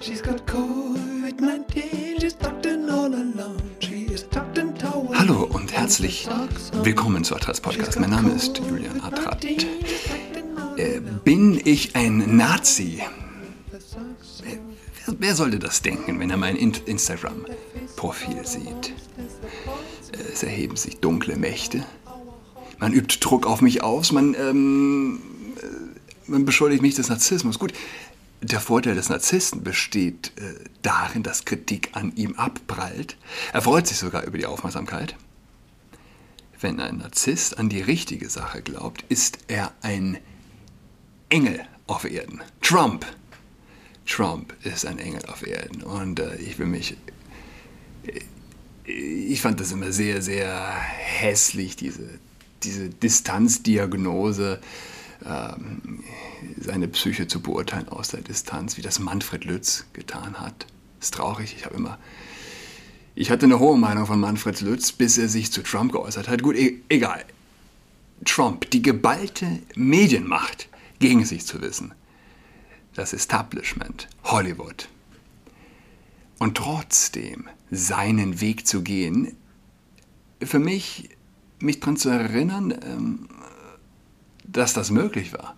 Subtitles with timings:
[0.00, 3.56] She's got COVID-19, she's tucked in all alone.
[3.80, 5.08] She is tucked in towel.
[5.18, 6.28] Hallo und herzlich
[6.82, 7.98] willkommen zu Adrats Podcast.
[8.00, 9.44] Mein Name ist Julian Adrat.
[9.44, 13.02] Äh, bin ich ein Nazi?
[14.42, 14.58] Wer,
[15.18, 18.92] wer sollte das denken, wenn er mein In- Instagram-Profil sieht?
[20.12, 21.84] Äh, Es erheben sich dunkle Mächte.
[22.78, 24.12] Man übt Druck auf mich aus.
[24.12, 25.20] Man, ähm,
[25.60, 27.58] äh, man beschuldigt mich des Narzissmus.
[27.58, 27.72] Gut,
[28.40, 33.16] der Vorteil des Narzissten besteht äh, darin, dass Kritik an ihm abprallt.
[33.52, 35.16] Er freut sich sogar über die Aufmerksamkeit.
[36.60, 40.18] Wenn ein Narzisst an die richtige Sache glaubt, ist er ein
[41.28, 42.40] Engel auf Erden.
[42.60, 43.06] Trump.
[44.06, 45.82] Trump ist ein Engel auf Erden.
[45.82, 46.96] Und äh, ich will mich.
[48.06, 48.20] äh,
[48.86, 52.08] Ich fand das immer sehr, sehr hässlich, diese,
[52.62, 54.60] diese Distanzdiagnose,
[55.20, 60.66] seine Psyche zu beurteilen aus der Distanz, wie das Manfred Lütz getan hat.
[61.00, 61.54] Ist traurig.
[61.56, 61.98] Ich habe immer.
[63.14, 66.42] Ich hatte eine hohe Meinung von Manfred Lütz, bis er sich zu Trump geäußert hat.
[66.42, 67.24] Gut, e egal.
[68.24, 71.92] Trump, die geballte Medienmacht gegen sich zu wissen.
[72.94, 74.88] Das Establishment, Hollywood.
[76.38, 79.36] Und trotzdem seinen Weg zu gehen,
[80.42, 81.10] für mich,
[81.60, 83.28] mich daran zu erinnern, ähm,
[84.48, 85.56] dass das möglich war,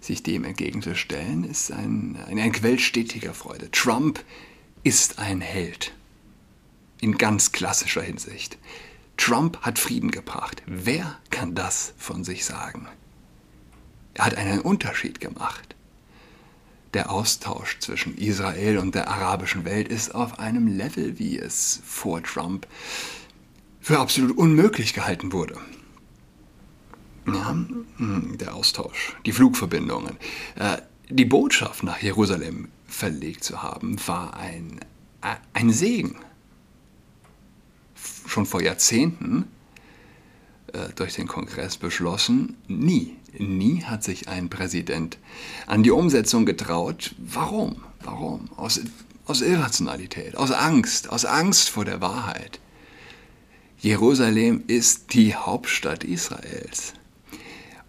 [0.00, 3.70] sich dem entgegenzustellen, ist ein, ein, ein Quell stetiger Freude.
[3.70, 4.24] Trump
[4.82, 5.92] ist ein Held.
[7.00, 8.58] In ganz klassischer Hinsicht.
[9.16, 10.62] Trump hat Frieden gebracht.
[10.66, 12.88] Wer kann das von sich sagen?
[14.14, 15.76] Er hat einen Unterschied gemacht.
[16.94, 22.22] Der Austausch zwischen Israel und der arabischen Welt ist auf einem Level, wie es vor
[22.22, 22.66] Trump
[23.80, 25.58] für absolut unmöglich gehalten wurde.
[27.34, 30.16] Ja, hm, der Austausch, die Flugverbindungen,
[30.56, 30.78] äh,
[31.10, 34.80] die Botschaft nach Jerusalem verlegt zu haben, war ein,
[35.22, 36.16] äh, ein Segen.
[38.26, 39.46] Schon vor Jahrzehnten
[40.72, 45.18] äh, durch den Kongress beschlossen, nie, nie hat sich ein Präsident
[45.66, 47.14] an die Umsetzung getraut.
[47.18, 47.82] Warum?
[48.02, 48.50] Warum?
[48.56, 48.80] Aus,
[49.24, 52.60] aus Irrationalität, aus Angst, aus Angst vor der Wahrheit.
[53.78, 56.94] Jerusalem ist die Hauptstadt Israels.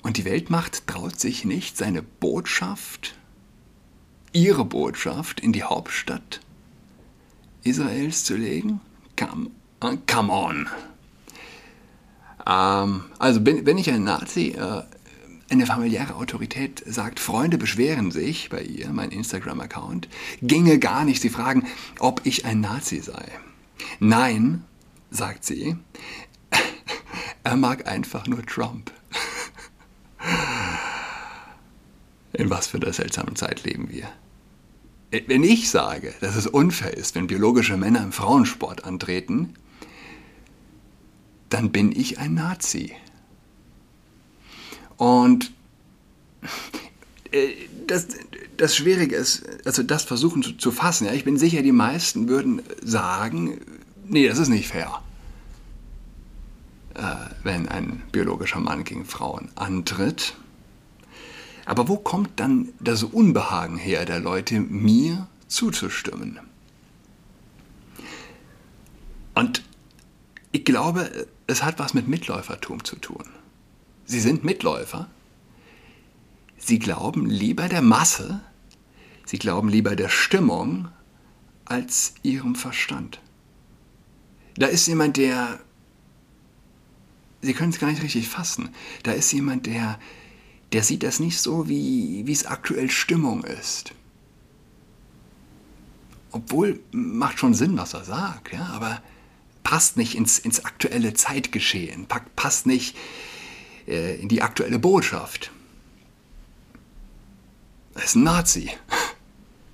[0.02, 3.16] Und die Weltmacht traut sich nicht, seine Botschaft,
[4.32, 6.40] ihre Botschaft in die Hauptstadt
[7.64, 8.80] Israels zu legen?
[9.18, 9.50] Come,
[9.84, 10.70] uh, come on.
[12.48, 14.84] Ähm, also bin, wenn ich ein Nazi, äh,
[15.50, 20.08] eine familiäre Autorität sagt, Freunde beschweren sich bei ihr, mein Instagram-Account,
[20.42, 21.22] ginge gar nicht.
[21.22, 21.68] Sie fragen,
[22.00, 23.26] ob ich ein Nazi sei.
[24.00, 24.64] Nein,
[25.10, 25.76] sagt sie,
[27.44, 28.92] er mag einfach nur Trump.
[32.34, 34.08] In was für einer seltsamen Zeit leben wir?
[35.28, 39.56] Wenn ich sage, dass es unfair ist, wenn biologische Männer im Frauensport antreten,
[41.50, 42.94] dann bin ich ein Nazi.
[44.98, 45.52] Und
[47.32, 47.50] äh,
[47.88, 48.08] das,
[48.58, 51.06] das Schwierige ist, also das versuchen zu, zu fassen.
[51.06, 53.62] Ja, ich bin sicher, die meisten würden sagen,
[54.08, 55.02] nee, das ist nicht fair,
[56.94, 60.36] äh, wenn ein biologischer Mann gegen Frauen antritt.
[61.70, 66.40] Aber wo kommt dann das Unbehagen her der Leute, mir zuzustimmen?
[69.36, 69.64] Und
[70.52, 73.24] ich glaube, es hat was mit Mitläufertum zu tun.
[74.06, 75.12] Sie sind Mitläufer.
[76.58, 78.42] Sie glauben lieber der Masse,
[79.26, 80.88] sie glauben lieber der Stimmung
[81.66, 83.22] als ihrem Verstand.
[84.56, 85.60] Da ist jemand, der...
[87.42, 88.70] Sie können es gar nicht richtig fassen.
[89.04, 90.00] Da ist jemand, der
[90.72, 93.94] der sieht das nicht so, wie, es aktuell Stimmung ist.
[96.32, 99.02] Obwohl, macht schon Sinn, was er sagt, ja, aber
[99.64, 102.96] passt nicht ins, ins aktuelle Zeitgeschehen, passt nicht
[103.88, 105.52] äh, in die aktuelle Botschaft.
[107.96, 108.70] Er ist ein Nazi.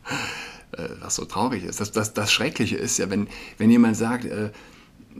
[0.78, 1.80] äh, was so traurig ist.
[1.80, 3.28] Das, das, das Schreckliche ist ja, wenn,
[3.58, 4.52] wenn jemand sagt, äh,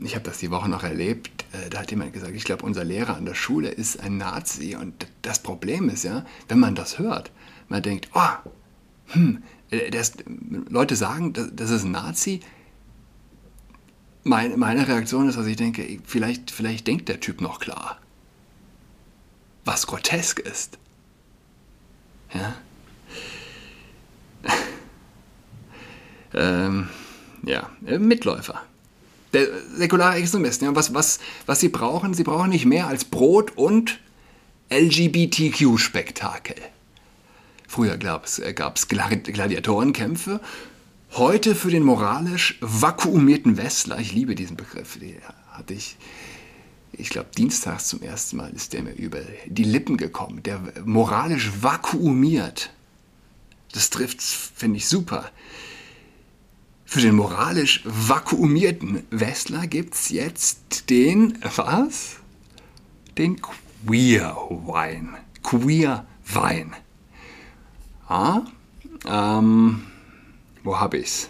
[0.02, 2.84] ich habe das die Woche noch erlebt, äh, da hat jemand gesagt, ich glaube, unser
[2.84, 4.76] Lehrer an der Schule ist ein Nazi.
[4.76, 7.30] Und das Problem ist ja, wenn man das hört,
[7.68, 8.50] man denkt, oh,
[9.06, 9.42] hm,
[9.90, 10.14] das,
[10.68, 12.40] Leute sagen, das, das ist ein Nazi.
[14.22, 17.98] Meine, meine Reaktion ist, dass ich denke, vielleicht, vielleicht denkt der Typ noch klar.
[19.64, 20.78] Was grotesk ist.
[22.34, 22.54] Ja?
[26.34, 26.88] ähm,
[27.44, 28.62] ja, Mitläufer
[29.36, 30.64] der säkulare Extremisten.
[30.64, 34.00] Ja, was, was, was sie brauchen, sie brauchen nicht mehr als Brot und
[34.70, 36.56] LGBTQ-Spektakel.
[37.68, 40.40] Früher gab es äh, Gladiatorenkämpfe.
[41.12, 45.16] Heute für den moralisch vakuumierten Westler, ich liebe diesen Begriff, den
[45.50, 45.96] hatte ich,
[46.92, 50.42] ich glaube, dienstags zum ersten Mal ist der mir über die Lippen gekommen.
[50.42, 52.70] Der moralisch vakuumiert.
[53.72, 55.30] Das trifft, finde ich super.
[56.86, 62.16] Für den moralisch vakuumierten Westler gibt es jetzt den, was?
[63.18, 65.16] Den Queer Wein.
[65.42, 66.74] Queer Wein.
[68.08, 68.42] Ah,
[69.04, 69.82] ähm,
[70.62, 71.28] wo habe ich's?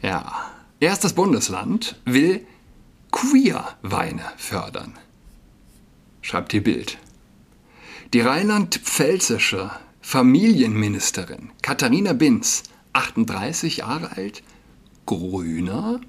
[0.00, 0.50] Ja,
[0.80, 2.46] erstes Bundesland will
[3.10, 4.92] Queer-Weine fördern.
[6.20, 6.98] Schreibt die Bild.
[8.12, 9.70] Die rheinland-pfälzische
[10.00, 12.64] Familienministerin Katharina Binz,
[12.94, 14.42] 38 Jahre alt,
[15.06, 16.00] grüner,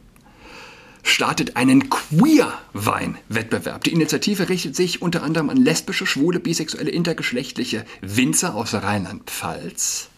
[1.04, 3.84] startet einen Queer-Wein-Wettbewerb.
[3.84, 10.10] Die Initiative richtet sich unter anderem an lesbische, schwule, bisexuelle, intergeschlechtliche Winzer aus Rheinland-Pfalz,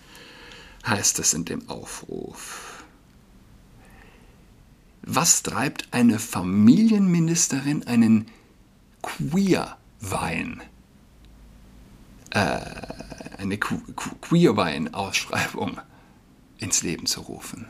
[0.86, 2.84] heißt es in dem Aufruf.
[5.02, 8.28] Was treibt eine Familienministerin einen
[9.02, 10.62] Queer-Wein?
[12.32, 12.60] Äh,
[13.38, 15.80] eine Queer-Wein-Ausschreibung
[16.58, 17.68] ins Leben zu rufen?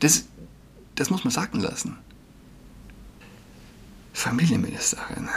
[0.00, 0.24] Das,
[0.94, 1.98] das muss man sagen lassen.
[4.12, 5.28] Familienministerin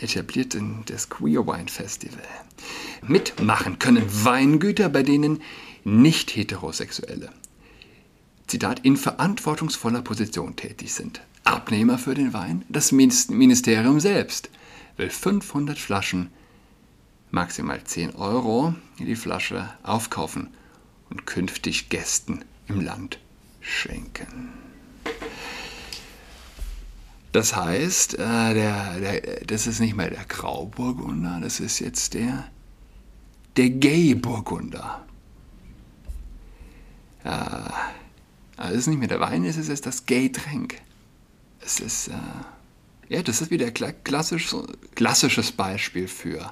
[0.00, 0.56] etabliert
[0.86, 2.22] das Queer Wine Festival.
[3.02, 5.42] Mitmachen können Weingüter, bei denen
[5.84, 7.30] nicht heterosexuelle,
[8.46, 11.20] Zitat, in verantwortungsvoller Position tätig sind.
[11.44, 14.50] Abnehmer für den Wein, das Ministerium selbst,
[14.96, 16.30] will 500 Flaschen,
[17.30, 20.48] maximal 10 Euro, die Flasche aufkaufen
[21.10, 23.18] und künftig Gästen im Land
[23.60, 24.50] schenken.
[27.32, 32.50] Das heißt, äh, der, der, das ist nicht mehr der Grauburgunder, das ist jetzt der,
[33.56, 35.04] der Gay-Burgunder.
[37.24, 37.28] Äh,
[38.56, 40.80] also es ist nicht mehr der Wein, es ist jetzt das Gay-Tränk.
[41.60, 42.12] Es ist, äh,
[43.08, 44.54] ja, das ist wieder klassisch,
[44.94, 46.50] klassisches Beispiel für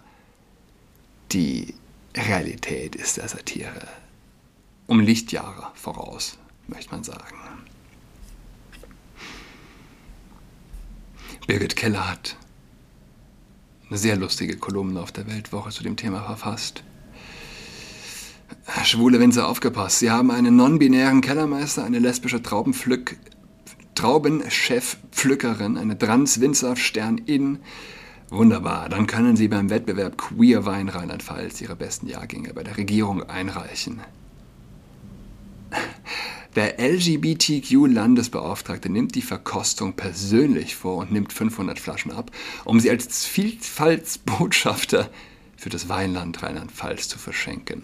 [1.33, 1.75] die
[2.17, 3.89] Realität ist der Satire.
[4.87, 6.39] Um Lichtjahre voraus
[6.69, 7.37] möchte man sagen.
[11.47, 12.37] Birgit Keller hat
[13.89, 16.83] eine sehr lustige Kolumne auf der Weltwoche zu dem Thema verfasst.
[18.85, 20.01] Schwule Winzer aufgepasst.
[20.01, 23.17] Sie haben einen non-binären Kellermeister, eine lesbische Traubenpflück,
[23.95, 27.61] Traubenchef-Pflückerin, eine Trans-Winzer-Stern-In.
[28.31, 33.23] Wunderbar, dann können Sie beim Wettbewerb Queer Wein Rheinland-Pfalz Ihre besten Jahrgänge bei der Regierung
[33.23, 34.01] einreichen.
[36.57, 42.33] Der LGBTQ-Landesbeauftragte nimmt die Verkostung persönlich vor und nimmt 500 Flaschen ab,
[42.65, 45.09] um sie als Vielfaltsbotschafter
[45.57, 47.83] für das Weinland Rheinland-Pfalz zu verschenken.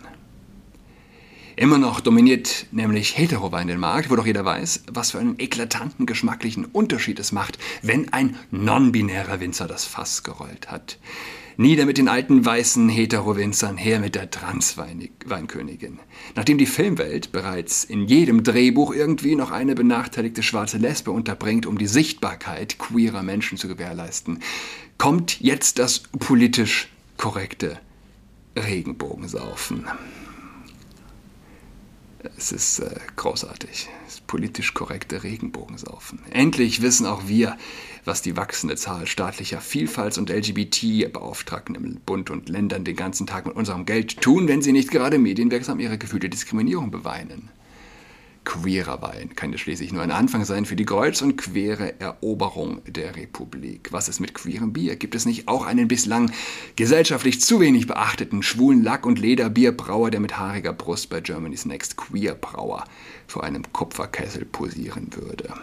[1.56, 6.06] Immer noch dominiert nämlich Heterowein den Markt, wo doch jeder weiß, was für einen eklatanten
[6.06, 10.99] geschmacklichen Unterschied es macht, wenn ein non-binärer Winzer das Fass gerollt hat.
[11.58, 15.99] Nieder mit den alten weißen Hetero-Winzern, her mit der Trans-Weinkönigin.
[16.34, 21.76] Nachdem die Filmwelt bereits in jedem Drehbuch irgendwie noch eine benachteiligte schwarze Lesbe unterbringt, um
[21.76, 24.38] die Sichtbarkeit queerer Menschen zu gewährleisten,
[24.96, 26.88] kommt jetzt das politisch
[27.19, 27.79] korrekte
[28.56, 29.84] Regenbogensaufen.
[32.36, 33.88] Es ist äh, großartig.
[34.05, 36.20] Das politisch korrekte Regenbogensaufen.
[36.31, 37.56] Endlich wissen auch wir,
[38.05, 43.46] was die wachsende Zahl staatlicher Vielfalts- und LGBT-Beauftragten im Bund und Ländern den ganzen Tag
[43.46, 47.50] mit unserem Geld tun, wenn sie nicht gerade medienwirksam ihre gefühlte Diskriminierung beweinen.
[48.44, 52.82] Queerer Wein kann ja schließlich nur ein Anfang sein für die kreuz- und quere Eroberung
[52.87, 53.89] der Republik.
[53.93, 54.96] Was ist mit queerem Bier?
[54.96, 56.32] Gibt es nicht auch einen bislang
[56.75, 61.96] gesellschaftlich zu wenig beachteten schwulen Lack- und Lederbierbrauer, der mit haariger Brust bei Germany's Next
[61.96, 62.84] Queer Brauer
[63.29, 65.55] vor einem Kupferkessel posieren würde?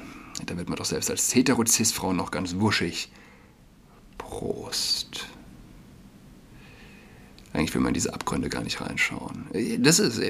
[0.45, 3.11] Da wird man doch selbst als Heterozis-Frau noch ganz wuschig.
[4.17, 5.27] Prost.
[7.51, 9.47] Eigentlich will man diese Abgründe gar nicht reinschauen.
[9.79, 10.21] Das ist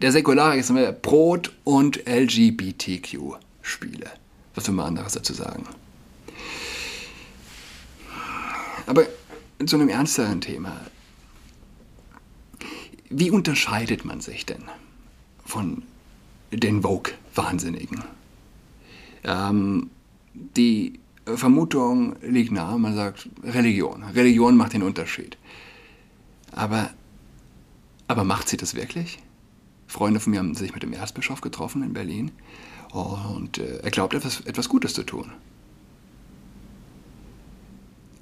[0.00, 4.10] der Säkularismus, Brot und LGBTQ-Spiele.
[4.54, 5.66] Was will man anderes dazu sagen?
[8.86, 9.06] Aber
[9.64, 10.80] zu einem ernsteren Thema.
[13.08, 14.64] Wie unterscheidet man sich denn
[15.44, 15.82] von
[16.50, 18.04] den Vogue-Wahnsinnigen?
[19.24, 19.90] Ähm,
[20.34, 24.02] die Vermutung liegt nahe, man sagt Religion.
[24.02, 25.38] Religion macht den Unterschied.
[26.52, 26.90] Aber,
[28.06, 29.18] aber macht sie das wirklich?
[29.96, 32.30] Freunde von mir haben sich mit dem Erzbischof getroffen in Berlin
[32.92, 35.32] und äh, er glaubt etwas, etwas Gutes zu tun.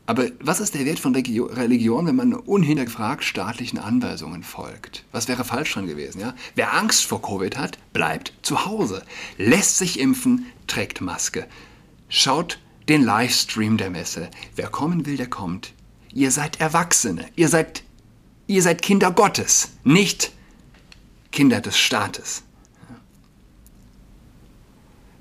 [0.06, 5.04] Aber was ist der Wert von Religion, wenn man unhinterfragt staatlichen Anweisungen folgt?
[5.10, 6.20] Was wäre falsch dran gewesen?
[6.20, 6.34] Ja?
[6.54, 9.02] Wer Angst vor Covid hat, bleibt zu Hause,
[9.36, 11.48] lässt sich impfen, trägt Maske.
[12.08, 14.30] Schaut den Livestream der Messe.
[14.54, 15.72] Wer kommen will, der kommt.
[16.12, 17.82] Ihr seid Erwachsene, ihr seid,
[18.46, 20.30] ihr seid Kinder Gottes, nicht
[21.34, 22.44] Kinder des Staates.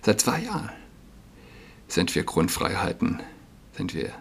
[0.04, 0.70] Seit zwei Jahren
[1.88, 3.20] sind wir Grundfreiheiten,
[3.76, 4.14] sind wir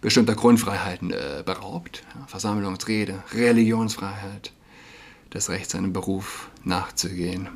[0.00, 2.02] bestimmter Grundfreiheiten äh, beraubt.
[2.26, 4.52] Versammlungsrede, Religionsfreiheit,
[5.30, 7.46] das Recht, seinem Beruf nachzugehen,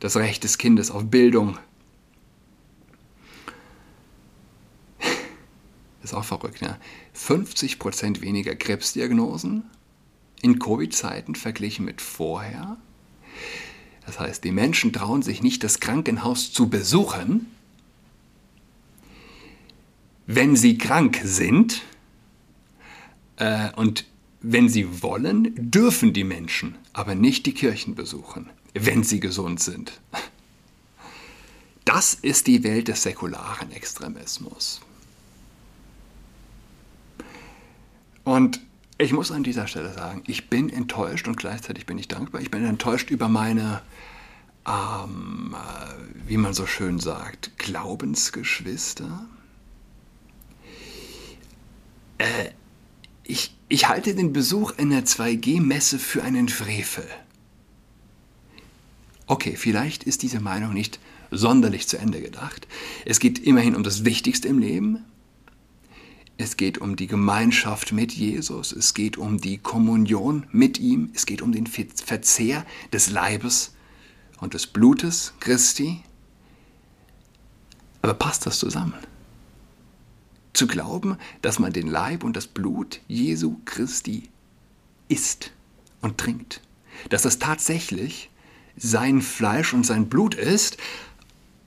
[0.00, 1.58] das Recht des Kindes auf Bildung.
[4.98, 6.76] Das ist auch verrückt, ja.
[7.16, 9.64] 50% weniger Krebsdiagnosen
[10.44, 12.76] in Covid-Zeiten verglichen mit vorher.
[14.04, 17.46] Das heißt, die Menschen trauen sich nicht, das Krankenhaus zu besuchen,
[20.26, 21.80] wenn sie krank sind
[23.36, 24.04] äh, und
[24.42, 29.98] wenn sie wollen, dürfen die Menschen aber nicht die Kirchen besuchen, wenn sie gesund sind.
[31.86, 34.82] Das ist die Welt des säkularen Extremismus.
[38.24, 38.60] Und
[38.98, 42.40] ich muss an dieser Stelle sagen, ich bin enttäuscht und gleichzeitig bin ich dankbar.
[42.40, 43.82] Ich bin enttäuscht über meine,
[44.66, 49.26] ähm, äh, wie man so schön sagt, Glaubensgeschwister
[52.18, 52.50] äh,
[53.24, 57.06] ich, ich halte den Besuch einer 2G-Messe für einen Frevel.
[59.26, 62.68] Okay, vielleicht ist diese Meinung nicht sonderlich zu Ende gedacht.
[63.06, 65.04] Es geht immerhin um das Wichtigste im Leben.
[66.36, 68.72] Es geht um die Gemeinschaft mit Jesus.
[68.72, 71.10] Es geht um die Kommunion mit ihm.
[71.14, 73.74] Es geht um den Verzehr des Leibes
[74.40, 76.02] und des Blutes Christi.
[78.02, 78.94] Aber passt das zusammen?
[80.54, 84.30] zu glauben, dass man den Leib und das Blut Jesu Christi
[85.08, 85.52] isst
[86.00, 86.62] und trinkt.
[87.10, 88.30] Dass das tatsächlich
[88.76, 90.78] sein Fleisch und sein Blut ist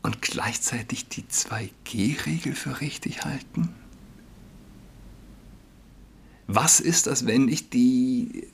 [0.02, 3.76] und gleichzeitig die 2G-Regel für richtig halten?
[6.48, 8.48] Was ist das, wenn ich die,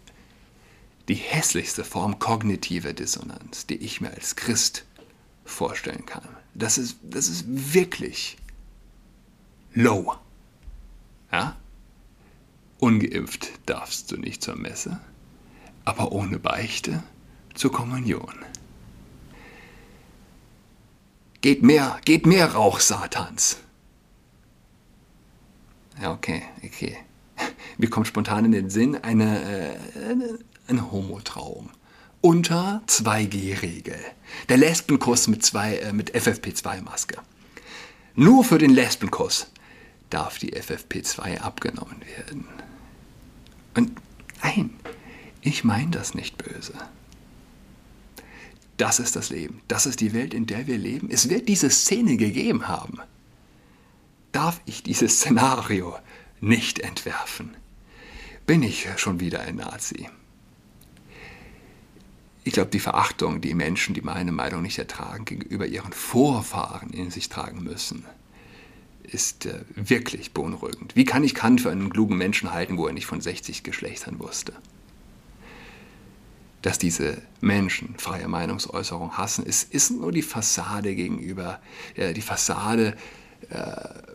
[1.07, 4.85] die hässlichste Form kognitiver Dissonanz, die ich mir als Christ
[5.45, 6.27] vorstellen kann?
[6.55, 8.37] Das ist, das ist wirklich
[9.73, 10.15] low.
[11.31, 11.55] Ja?
[12.79, 14.99] Ungeimpft darfst du nicht zur Messe,
[15.85, 17.03] aber ohne Beichte
[17.53, 18.33] zur Kommunion.
[21.41, 23.57] Geht mehr, geht mehr Rauch Satans.
[26.01, 26.97] Ja, okay, okay.
[27.77, 31.69] Mir kommt spontan in den Sinn eine, äh, eine, ein Homotraum.
[32.21, 33.99] Unter 2G-Regel.
[34.47, 37.17] Der Lesbenkuss mit, äh, mit FFP2-Maske.
[38.15, 39.47] Nur für den Lesbenkuss
[40.09, 42.47] darf die FFP2 abgenommen werden.
[43.75, 43.91] Und
[44.43, 44.69] nein,
[45.41, 46.73] ich meine das nicht böse.
[48.77, 49.61] Das ist das Leben.
[49.67, 51.09] Das ist die Welt, in der wir leben.
[51.11, 52.99] Es wird diese Szene gegeben haben.
[54.31, 55.95] Darf ich dieses Szenario
[56.43, 57.55] nicht entwerfen?
[58.45, 60.09] Bin ich schon wieder ein Nazi?
[62.43, 67.09] Ich glaube, die Verachtung, die Menschen, die meine Meinung nicht ertragen, gegenüber ihren Vorfahren in
[67.09, 68.05] sich tragen müssen,
[69.03, 70.95] ist äh, wirklich beunruhigend.
[70.95, 74.19] Wie kann ich Kant für einen klugen Menschen halten, wo er nicht von 60 Geschlechtern
[74.19, 74.53] wusste?
[76.61, 81.61] Dass diese Menschen freie Meinungsäußerung hassen, ist, ist nur die Fassade gegenüber,
[81.95, 82.97] äh, die Fassade
[83.49, 84.12] äh,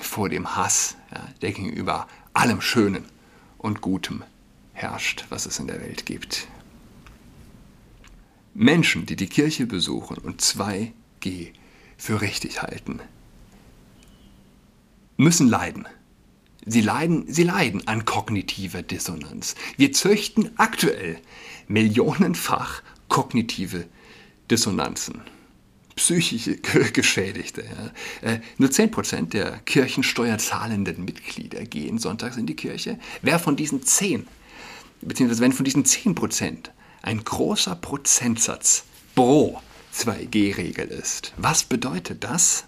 [0.00, 3.04] vor dem Hass, ja, der gegenüber allem Schönen
[3.58, 4.24] und Gutem
[4.72, 6.48] herrscht, was es in der Welt gibt.
[8.54, 11.52] Menschen, die die Kirche besuchen und 2G
[11.96, 13.00] für richtig halten,
[15.16, 15.86] müssen leiden.
[16.64, 19.54] Sie leiden, sie leiden an kognitiver Dissonanz.
[19.76, 21.18] Wir züchten aktuell
[21.66, 23.86] millionenfach kognitive
[24.50, 25.22] Dissonanzen.
[25.96, 26.56] Psychische
[26.92, 27.64] Geschädigte.
[28.22, 28.30] Ja.
[28.30, 32.98] Äh, nur 10% der kirchensteuerzahlenden Mitglieder gehen sonntags in die Kirche.
[33.22, 34.26] Wer von diesen 10,
[35.00, 36.70] beziehungsweise wenn von diesen 10%
[37.02, 38.84] ein großer Prozentsatz
[39.14, 39.60] pro
[39.94, 42.64] 2G-Regel ist, was bedeutet das?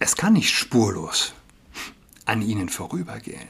[0.00, 1.34] Es kann nicht spurlos
[2.24, 3.48] an ihnen vorübergehen.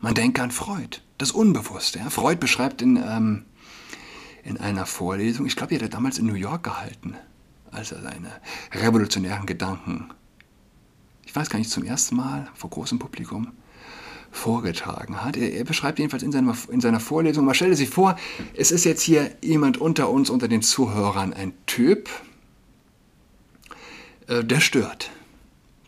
[0.00, 2.00] Man denke an Freud, das Unbewusste.
[2.00, 2.10] Ja?
[2.10, 3.44] Freud beschreibt in, ähm,
[4.42, 7.14] in einer Vorlesung, ich glaube, er hat damals in New York gehalten,
[7.70, 8.30] als er seine
[8.72, 10.10] revolutionären Gedanken,
[11.24, 13.52] ich weiß gar nicht, zum ersten Mal vor großem Publikum
[14.32, 15.36] vorgetragen hat.
[15.36, 18.16] Er, er beschreibt jedenfalls in seiner, in seiner Vorlesung, man stelle sich vor,
[18.54, 22.08] es ist jetzt hier jemand unter uns, unter den Zuhörern, ein Typ,
[24.26, 25.10] äh, der stört.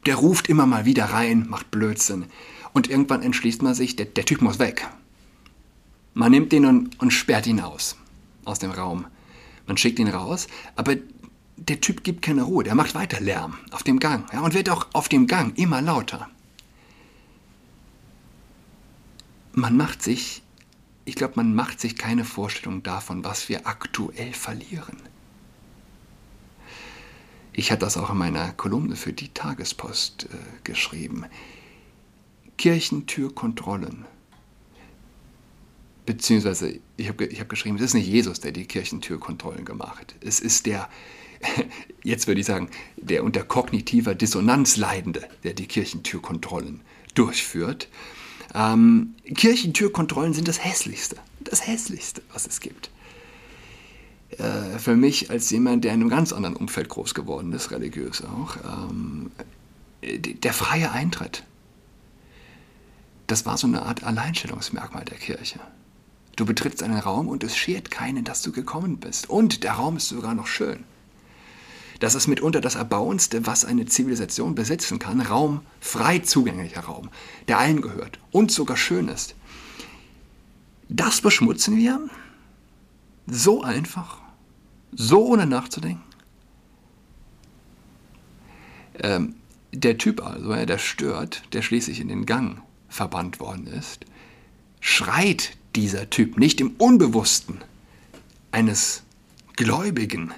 [0.06, 2.26] Der ruft immer mal wieder rein, macht Blödsinn.
[2.72, 4.86] Und irgendwann entschließt man sich, der, der Typ muss weg.
[6.12, 7.96] Man nimmt ihn und, und sperrt ihn aus,
[8.46, 9.06] aus dem Raum.
[9.66, 10.46] Man schickt ihn raus,
[10.76, 10.96] aber
[11.56, 14.68] der Typ gibt keine Ruhe, der macht weiter Lärm auf dem Gang ja, und wird
[14.68, 16.28] auch auf dem Gang immer lauter.
[19.52, 20.42] Man macht sich,
[21.04, 24.98] ich glaube, man macht sich keine Vorstellung davon, was wir aktuell verlieren.
[27.52, 31.24] Ich hatte das auch in meiner Kolumne für die Tagespost äh, geschrieben.
[32.58, 34.06] Kirchentürkontrollen.
[36.06, 40.14] Beziehungsweise, ich habe ich hab geschrieben, es ist nicht Jesus, der die Kirchentürkontrollen gemacht.
[40.20, 40.88] Es ist der,
[42.02, 46.82] jetzt würde ich sagen, der unter kognitiver Dissonanz leidende, der die Kirchentürkontrollen
[47.14, 47.88] durchführt.
[48.54, 51.16] Ähm, Kirchentürkontrollen sind das Hässlichste.
[51.40, 52.90] Das Hässlichste, was es gibt.
[54.38, 58.22] Äh, für mich als jemand, der in einem ganz anderen Umfeld groß geworden ist, religiös
[58.22, 59.30] auch, ähm,
[60.02, 61.44] der freie Eintritt.
[63.26, 65.60] Das war so eine Art Alleinstellungsmerkmal der Kirche.
[66.36, 69.30] Du betrittst einen Raum und es schert keinen, dass du gekommen bist.
[69.30, 70.84] Und der Raum ist sogar noch schön.
[72.00, 75.20] Das ist mitunter das Erbauendste, was eine Zivilisation besitzen kann.
[75.20, 77.08] Raum, frei zugänglicher Raum,
[77.46, 79.34] der allen gehört und sogar schön ist.
[80.88, 82.00] Das beschmutzen wir
[83.26, 84.20] so einfach
[84.92, 86.02] so ohne nachzudenken.
[89.00, 89.34] Ähm,
[89.72, 94.04] der Typ also, der stört, der schließlich in den Gang verbannt worden ist,
[94.80, 97.62] schreit dieser Typ nicht im Unbewussten
[98.52, 99.02] eines
[99.56, 100.32] Gläubigen.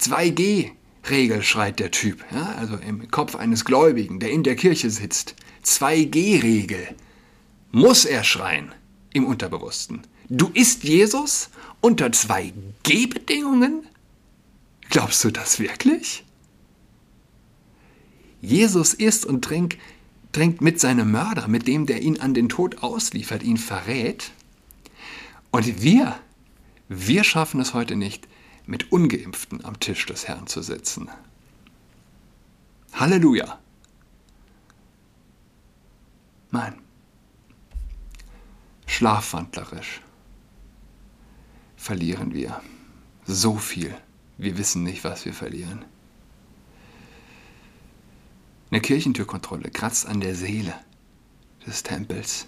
[0.00, 5.34] 2G-Regel schreit der Typ, ja, also im Kopf eines Gläubigen, der in der Kirche sitzt.
[5.64, 6.88] 2G-Regel
[7.72, 8.72] muss er schreien
[9.12, 10.02] im Unterbewussten.
[10.28, 11.50] Du isst Jesus
[11.80, 13.86] unter zwei G-Bedingungen?
[14.90, 16.24] Glaubst du das wirklich?
[18.40, 19.78] Jesus isst und trinkt,
[20.34, 24.32] trinkt mit seinem Mörder, mit dem, der ihn an den Tod ausliefert, ihn verrät.
[25.50, 26.18] Und wir,
[26.88, 28.28] wir schaffen es heute nicht,
[28.66, 31.08] mit ungeimpften am Tisch des Herrn zu sitzen.
[32.92, 33.58] Halleluja.
[36.50, 36.84] Nein
[38.94, 40.00] schlafwandlerisch
[41.76, 42.60] verlieren wir
[43.26, 43.94] so viel.
[44.38, 45.84] Wir wissen nicht, was wir verlieren.
[48.70, 50.74] Eine Kirchentürkontrolle kratzt an der Seele
[51.66, 52.46] des Tempels.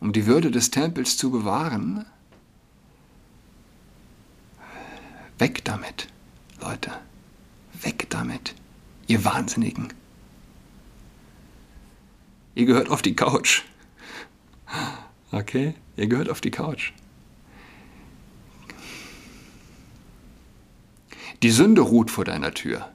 [0.00, 2.06] Um die Würde des Tempels zu bewahren,
[5.38, 6.08] weg damit,
[6.60, 6.92] Leute,
[7.82, 8.54] weg damit,
[9.06, 9.92] ihr Wahnsinnigen.
[12.54, 13.62] Ihr gehört auf die Couch.
[15.32, 16.92] Okay, ihr gehört auf die Couch.
[21.42, 22.90] Die Sünde ruht vor deiner Tür,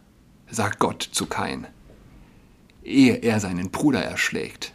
[0.51, 1.65] sagt Gott zu Kain,
[2.86, 4.74] ehe er seinen Bruder erschlägt.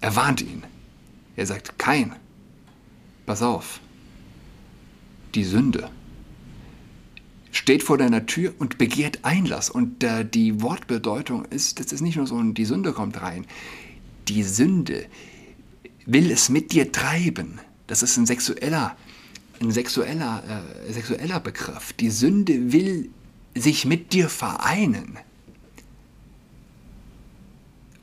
[0.00, 0.62] Er warnt ihn.
[1.34, 2.14] Er sagt, Kain,
[3.26, 3.80] pass auf,
[5.34, 5.90] die Sünde
[7.50, 9.70] steht vor deiner Tür und begehrt Einlass.
[9.70, 13.46] Und äh, die Wortbedeutung ist, das ist nicht nur so, die Sünde kommt rein.
[14.28, 15.06] Die Sünde,
[16.06, 17.60] will es mit dir treiben.
[17.86, 18.96] Das ist ein sexueller,
[19.60, 20.42] ein sexueller,
[20.88, 21.92] äh, sexueller Begriff.
[21.94, 23.10] Die Sünde will
[23.54, 25.18] sich mit dir vereinen.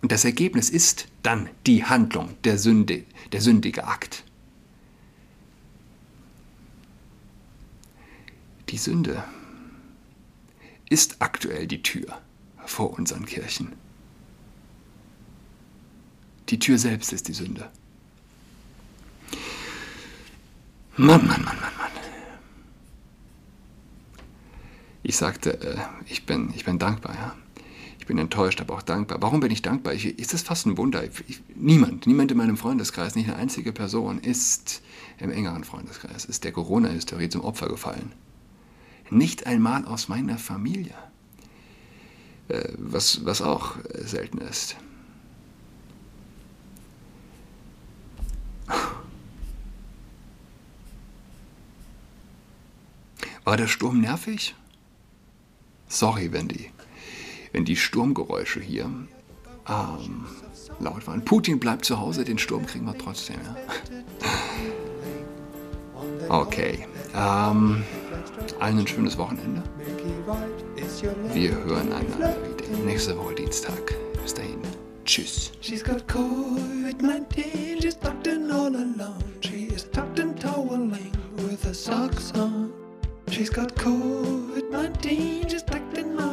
[0.03, 4.25] Und das Ergebnis ist dann die Handlung, der Sünde, der sündige Akt.
[8.67, 9.23] Die Sünde
[10.89, 12.21] ist aktuell die Tür
[12.65, 13.71] vor unseren Kirchen.
[16.49, 17.71] Die Tür selbst ist die Sünde.
[20.97, 21.91] Mann, Mann, Mann, Mann, Mann.
[25.01, 27.35] Ich sagte, äh, ich, bin, ich bin dankbar, ja.
[28.03, 29.21] Ich bin enttäuscht, aber auch dankbar.
[29.21, 29.93] Warum bin ich dankbar?
[29.93, 31.05] Ich, ist das fast ein Wunder.
[31.05, 34.81] Ich, niemand, niemand in meinem Freundeskreis, nicht eine einzige Person ist
[35.19, 38.11] im engeren Freundeskreis, ist der Corona-Hysterie zum Opfer gefallen.
[39.09, 40.93] Nicht einmal aus meiner Familie.
[42.49, 44.75] Äh, was, was auch selten ist.
[53.45, 54.55] War der Sturm nervig?
[55.87, 56.69] Sorry, wenn die,
[57.53, 58.85] wenn die Sturmgeräusche hier
[59.69, 60.25] ähm,
[60.79, 61.23] laut waren.
[61.23, 63.37] Putin bleibt zu Hause, den Sturm kriegen wir trotzdem.
[63.43, 63.55] Ja?
[66.29, 66.87] Okay.
[67.13, 67.83] Ähm,
[68.59, 69.61] allen ein schönes Wochenende.
[71.33, 73.93] Wir hören einander wieder nächste Woche Dienstag.
[74.21, 74.59] Bis dahin.
[75.05, 75.51] Tschüss.
[75.59, 79.23] She's got COVID-19, she's tucked in all alone.
[79.41, 82.71] She is tucked in toweling with her socks on.
[83.29, 85.63] She's got COVID 19, she's
[85.93, 86.32] acting all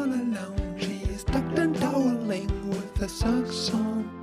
[1.33, 4.20] ducked and toweling with a saxon.